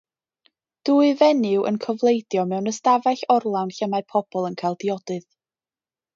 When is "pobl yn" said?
4.15-4.59